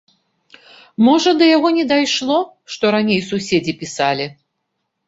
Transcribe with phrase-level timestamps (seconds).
[1.07, 2.39] Можа да яго не дайшло,
[2.77, 4.25] што раней суседзі пісалі.